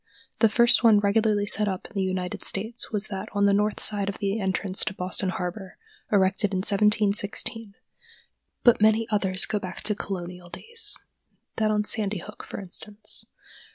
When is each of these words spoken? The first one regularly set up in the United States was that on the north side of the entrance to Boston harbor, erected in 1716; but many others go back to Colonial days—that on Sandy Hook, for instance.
The 0.39 0.49
first 0.49 0.83
one 0.83 0.99
regularly 0.99 1.45
set 1.45 1.67
up 1.67 1.85
in 1.85 1.93
the 1.93 2.01
United 2.01 2.43
States 2.43 2.91
was 2.91 3.05
that 3.09 3.29
on 3.33 3.45
the 3.45 3.53
north 3.53 3.79
side 3.79 4.09
of 4.09 4.17
the 4.17 4.39
entrance 4.39 4.83
to 4.85 4.95
Boston 4.95 5.29
harbor, 5.29 5.77
erected 6.11 6.53
in 6.53 6.63
1716; 6.65 7.75
but 8.63 8.81
many 8.81 9.07
others 9.11 9.45
go 9.45 9.59
back 9.59 9.81
to 9.81 9.93
Colonial 9.93 10.49
days—that 10.49 11.69
on 11.69 11.83
Sandy 11.83 12.17
Hook, 12.17 12.43
for 12.43 12.59
instance. 12.59 13.27